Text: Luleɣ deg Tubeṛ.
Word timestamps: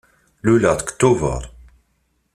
Luleɣ 0.45 0.73
deg 0.77 0.89
Tubeṛ. 0.99 1.43